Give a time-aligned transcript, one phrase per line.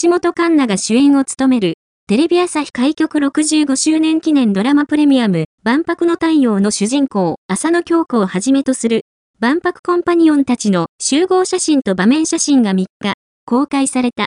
[0.00, 1.74] 橋本環奈が主演を務める、
[2.06, 9.02] テレビ朝日開局65周年記念ドラマプレミアム、万博の太陽の主人公、浅野京子をはじめとする、
[9.38, 14.20] 万博コンパニオンたちの集合写真と場面写真が3日、公開された。